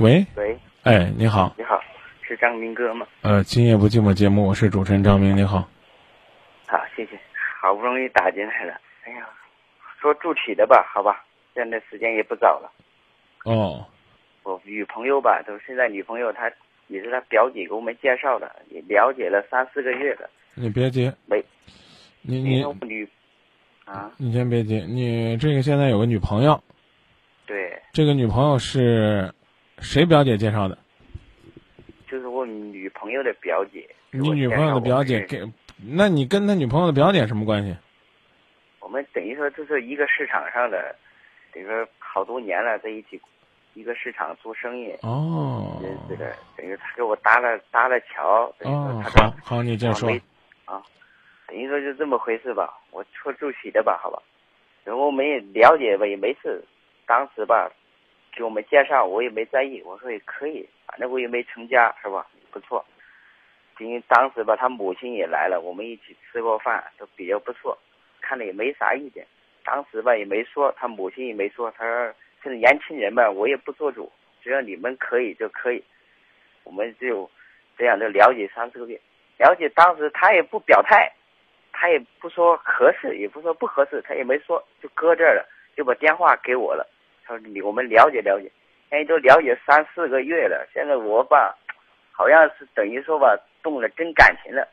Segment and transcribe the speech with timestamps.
[0.00, 1.82] 喂，喂，哎，你好，你好，
[2.22, 3.04] 是张明哥吗？
[3.22, 5.68] 呃，今夜不寂寞节目，我是主持人张明，你好。
[6.68, 7.18] 好，谢谢，
[7.60, 8.80] 好不容易打进来了。
[9.04, 9.28] 哎呀，
[10.00, 12.70] 说具体的吧，好吧，现在时间也不早了。
[13.44, 13.84] 哦，
[14.44, 16.48] 我女朋友吧，都现在女朋友她
[16.86, 20.30] 也是她表姐给我们介绍的，也了解了三四个月了。
[20.54, 21.44] 你别急，没，
[22.22, 23.08] 你你我女。
[23.84, 26.62] 啊，你先别急，你这个现在有个女朋友，
[27.46, 29.32] 对，这个女朋友是
[29.80, 30.76] 谁表姐介绍的？
[32.08, 33.88] 就是我女朋友的表姐。
[34.10, 35.42] 你女朋友的表姐给，
[35.86, 37.76] 那你跟他女朋友的表姐什么关系？
[38.80, 40.96] 我们等于说就是一个市场上的，
[41.52, 43.20] 等于说好多年了，在一起
[43.74, 44.90] 一个市场做生意。
[45.02, 48.50] 哦，认识的，等于他给我搭了搭了桥。
[48.60, 50.10] 哦，好好，你接着说。
[50.64, 50.82] 啊，
[51.46, 54.22] 等于说就这么回事吧，我说住起的吧，好吧。
[54.84, 56.64] 然后我们也了解吧，也没事。
[57.06, 57.70] 当时吧，
[58.38, 62.24] 给我们介绍，我也没在意，我说也可以，反正我也没成家，是吧？
[62.52, 62.84] 不错。
[63.80, 67.76] 因为当时吧，他母亲也来了，我们一起吃过饭，都比较不错，
[68.20, 69.26] 看了也没啥意见。
[69.64, 74.08] 当时吧也没说，他母亲也没说，他说现在年轻人嘛，我也不做主，
[74.40, 75.82] 只要你们可以就可以。
[76.62, 77.28] 我们就
[77.76, 79.00] 这样就了解三四个月，
[79.38, 81.12] 了解当时他也不表态，
[81.72, 86.88] 他也不说合适，也不说不合适，他也没说，就搁这儿了，就把电话给我了。
[87.28, 88.50] 他说你我们了解了解，
[88.88, 91.54] 现在都了解三四个月了，现在我吧。
[92.10, 94.66] 好像是等于说吧，动了真感情了。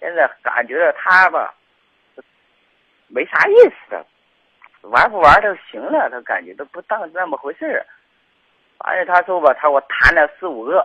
[0.00, 1.54] 现在感觉到他吧，
[3.06, 4.04] 没啥意思的，
[4.82, 6.10] 玩不玩都行了。
[6.10, 7.86] 他感觉都不当那么回事儿。
[8.78, 10.84] 反正他说吧，他我谈了四五个，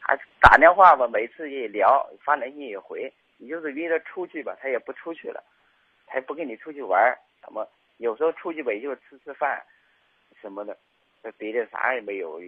[0.00, 3.12] 还打电话吧，每次也聊，发短信也回。
[3.36, 5.44] 你就是约他出去吧，他也不出去了，
[6.06, 7.14] 他也不跟你出去玩。
[7.44, 7.68] 什么
[7.98, 9.62] 有时候出去吧，也就吃吃饭
[10.40, 10.76] 什么的，
[11.22, 12.40] 这别的啥也没有。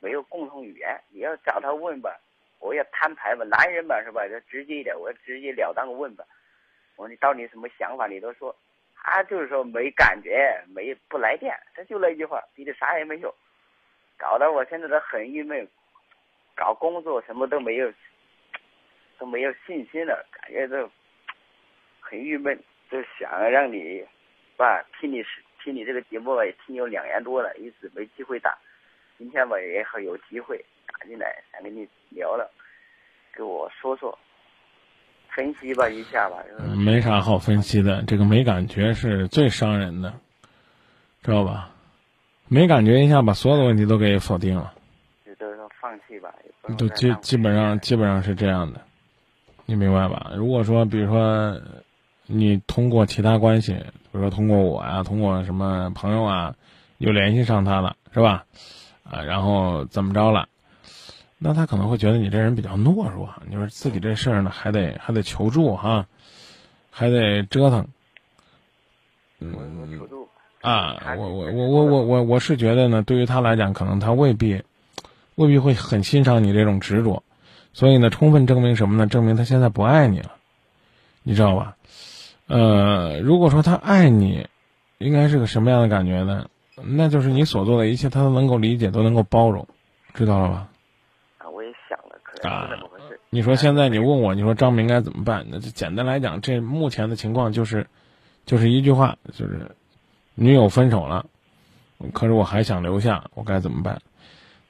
[0.00, 2.14] 没有共同语言，你要找他问吧，
[2.60, 4.28] 我要摊牌吧，男人嘛是吧？
[4.28, 6.22] 就直接一点，我直截了当问吧。
[6.96, 8.06] 我说你到底什么想法？
[8.06, 8.54] 你都说，
[8.94, 13.34] 他就是说没感觉，没不来电，他就那句话，别的啥也没有，
[14.18, 15.66] 搞得我现在都很郁闷，
[16.54, 17.90] 搞工作什么都没有，
[19.16, 20.90] 都没有信心了，感觉都
[22.00, 24.06] 很郁闷，就想让你，
[24.58, 25.24] 吧，替你
[25.64, 28.54] 听你这个节目也听有两年多了，一直没机会打。
[29.16, 32.46] 今天吧也好有机会打进来，想跟你聊聊，
[33.34, 34.16] 给我说说，
[35.30, 36.44] 分析吧一下吧。
[36.76, 40.12] 没啥好分析的，这个没感觉是最伤人的，
[41.22, 41.70] 知道吧？
[42.46, 44.74] 没感觉一下把所有的问题都给否定了。
[45.38, 46.30] 都是说放弃吧。
[46.76, 48.82] 都基基本上基本上是这样的，
[49.64, 50.32] 你明白吧？
[50.36, 51.58] 如果说比如说
[52.26, 56.54] 你通过其他关系，比如说通过我呀，通过什么朋友啊，
[56.98, 58.46] 又联系上他了，是吧？
[59.02, 60.48] 啊，然后怎么着了？
[61.36, 63.28] 那他可能会觉得你这人比较懦弱。
[63.46, 66.06] 你说自己这事儿呢，还得还得求助哈，
[66.90, 67.86] 还得折腾。
[69.40, 70.28] 嗯，求助
[70.62, 74.62] 啊，我我我我我我我是觉得呢，对于他来讲，可能他未必
[75.34, 77.22] 未必会很欣赏你这种执着。
[77.74, 79.06] 所以呢，充分证明什么呢？
[79.06, 80.36] 证明他现在不爱你了，
[81.22, 81.76] 你知道吧？
[82.46, 84.46] 呃，如果说他爱你，
[84.98, 86.48] 应该是个什么样的感觉呢？
[86.82, 89.66] 那就是你所做的一切，他都能够理解，都能够包容，
[90.12, 90.68] 知道了吧？
[91.38, 93.18] 啊，我也想了，可能是怎么回事？
[93.30, 95.46] 你说现在你问我，你说张明该怎么办？
[95.50, 97.86] 那就简单来讲，这目前的情况就是，
[98.44, 99.76] 就是一句话，就是
[100.34, 101.26] 女友分手了，
[102.12, 104.02] 可是我还想留下，我该怎么办？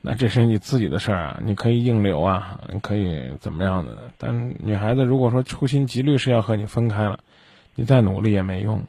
[0.02, 3.96] 那这是你自己的事儿啊，你可以硬留啊，你可以怎么样的？
[4.18, 7.20] 但女孩子如果说处心积虑是要和你分开了，
[7.74, 8.80] 你再努力也没用。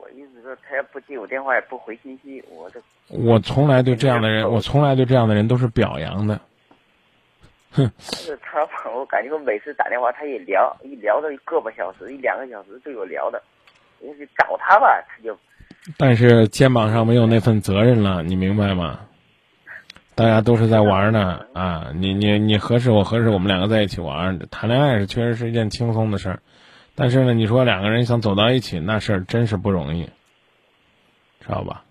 [0.00, 6.40] 我意思说他也不接我电话，也不回信息，我这我从来对这样的人，我从来对这样的人都是表扬的。
[7.72, 13.42] 哼，是他， 我感觉我每次打电话，他一聊，一聊到一个把小时，一两个小时就有聊的。
[14.00, 15.36] 我去找他吧，他就。
[15.96, 19.00] 但是肩膀上没有那份责任了，你明白吗？
[20.14, 21.90] 大家都是在玩呢啊！
[21.94, 26.40] 你你你合适，我合适，我们两个在一起玩，谈恋爱是确实是一件轻松的事儿。
[26.96, 30.08] 但是呢，你说两个人想走到一起，那事儿真是不容易。
[31.40, 31.84] 知道吧？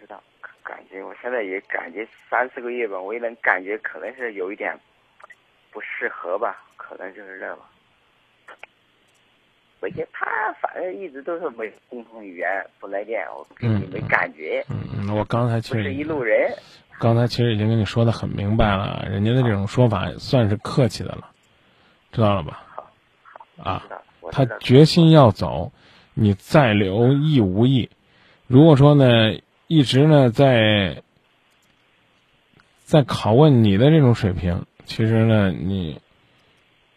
[0.00, 0.20] 知道，
[0.64, 4.76] 感觉我现在也感觉三四个月吧，我也能感觉可能是有一点
[5.70, 7.62] 不适合吧，可能就是这吧。
[9.80, 14.64] 而且他反正一直都是没共同语言，不来电，我跟你没感觉。
[14.68, 16.52] 嗯，我刚才其实是一路人。
[16.98, 21.30] 刚才其实已经跟你说的很明白了，人家的这种说法算是客气的了，
[22.10, 22.64] 知道了吧？
[23.58, 23.86] 好，啊，
[24.30, 25.72] 他决心要走，
[26.14, 27.90] 你再留意无益。
[28.46, 31.02] 如果说呢，一直呢在
[32.84, 36.00] 在拷问你的这种水平，其实呢，你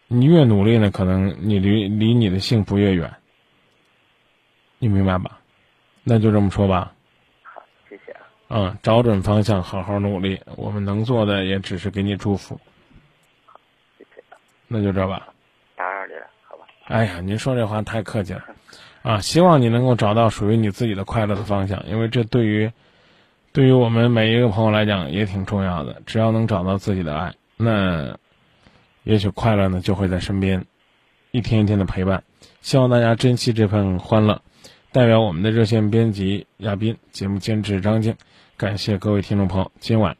[0.07, 3.13] 你越努力呢，可能你离离你的幸福越远。
[4.79, 5.39] 你明白吧？
[6.03, 6.93] 那就这么说吧。
[7.43, 8.21] 好，谢谢啊。
[8.49, 10.41] 嗯，找准方向，好好努力。
[10.55, 12.59] 我们能做的也只是给你祝福。
[13.45, 13.59] 好
[13.97, 14.23] 谢谢。
[14.67, 15.27] 那就这吧。
[16.91, 18.43] 哎呀，您说这话太客气了，
[19.01, 19.21] 啊！
[19.21, 22.69] 希望你能够找到属于你自己的快乐的方向，因为这对于
[23.53, 26.01] 对于我们每一个朋友来讲也挺重要的。
[26.05, 28.17] 只要能找到自己的爱，那
[29.03, 30.65] 也许快乐呢就会在身边，
[31.31, 32.23] 一天一天的陪伴。
[32.61, 34.41] 希望大家珍惜这份欢乐。
[34.91, 38.17] 代表我们的热线编辑亚斌，节目监制张静，
[38.57, 40.17] 感谢各位听众朋友今晚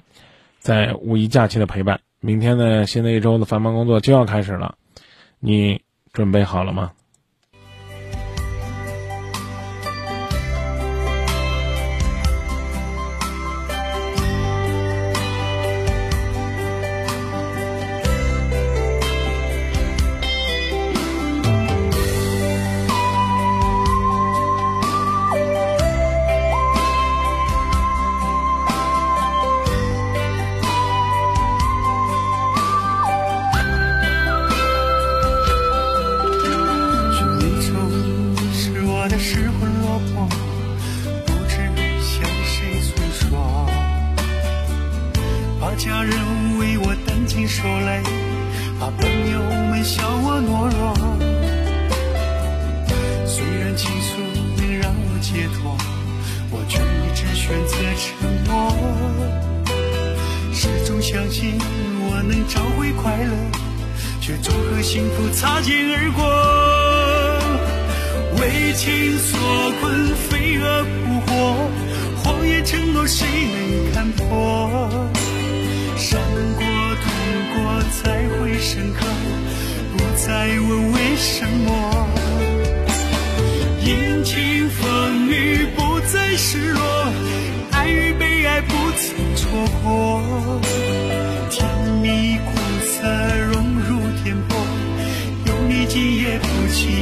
[0.59, 1.99] 在五一假期的陪伴。
[2.21, 4.75] 明天呢，新的一周的繁忙工作就要开始了，
[5.39, 5.81] 你
[6.13, 6.91] 准备好了吗？
[48.81, 49.37] 怕朋友
[49.69, 50.81] 们笑我懦弱。
[53.27, 54.17] 虽然倾诉
[54.57, 55.77] 能让我解脱，
[56.49, 58.09] 我却一直选择沉
[58.49, 58.73] 默。
[60.51, 61.59] 始终相信
[62.09, 63.31] 我能找回快乐，
[64.19, 66.25] 却总和幸福擦肩而过。
[68.41, 69.39] 为情所
[69.79, 71.69] 困，飞蛾扑火，
[72.23, 74.27] 谎言承诺谁能看破？
[75.97, 76.19] 伤
[76.57, 76.65] 过、
[77.03, 77.05] 痛
[77.53, 77.61] 过，
[78.01, 78.57] 才会，
[80.23, 82.07] 再问为什么。
[83.83, 86.81] 阴晴风雨，不再失落，
[87.71, 89.49] 爱与被爱不曾错
[89.83, 90.21] 过。
[91.49, 91.67] 甜
[92.03, 92.51] 蜜苦
[92.85, 93.01] 涩
[93.51, 94.53] 融入天簸，
[95.47, 97.00] 有你今夜不寂。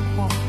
[0.00, 0.39] 어